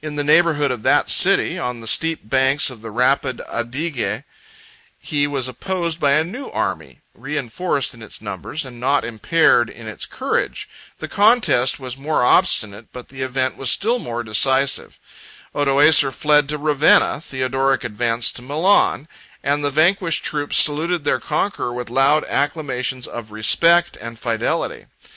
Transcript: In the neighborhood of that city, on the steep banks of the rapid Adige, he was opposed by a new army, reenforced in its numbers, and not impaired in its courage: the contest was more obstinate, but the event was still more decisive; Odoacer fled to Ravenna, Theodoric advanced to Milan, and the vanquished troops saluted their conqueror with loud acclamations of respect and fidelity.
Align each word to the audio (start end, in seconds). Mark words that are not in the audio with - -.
In 0.00 0.14
the 0.14 0.22
neighborhood 0.22 0.70
of 0.70 0.84
that 0.84 1.10
city, 1.10 1.58
on 1.58 1.80
the 1.80 1.88
steep 1.88 2.30
banks 2.30 2.70
of 2.70 2.82
the 2.82 2.90
rapid 2.92 3.40
Adige, 3.48 4.22
he 4.96 5.26
was 5.26 5.48
opposed 5.48 5.98
by 5.98 6.12
a 6.12 6.22
new 6.22 6.46
army, 6.50 7.00
reenforced 7.16 7.92
in 7.92 8.00
its 8.00 8.22
numbers, 8.22 8.64
and 8.64 8.78
not 8.78 9.04
impaired 9.04 9.68
in 9.68 9.88
its 9.88 10.06
courage: 10.06 10.68
the 11.00 11.08
contest 11.08 11.80
was 11.80 11.96
more 11.96 12.22
obstinate, 12.24 12.92
but 12.92 13.08
the 13.08 13.22
event 13.22 13.56
was 13.56 13.68
still 13.68 13.98
more 13.98 14.22
decisive; 14.22 15.00
Odoacer 15.52 16.12
fled 16.12 16.48
to 16.48 16.58
Ravenna, 16.58 17.20
Theodoric 17.20 17.82
advanced 17.82 18.36
to 18.36 18.42
Milan, 18.42 19.08
and 19.42 19.64
the 19.64 19.70
vanquished 19.72 20.24
troops 20.24 20.56
saluted 20.58 21.02
their 21.02 21.18
conqueror 21.18 21.72
with 21.72 21.90
loud 21.90 22.22
acclamations 22.28 23.08
of 23.08 23.32
respect 23.32 23.96
and 24.00 24.16
fidelity. 24.16 24.86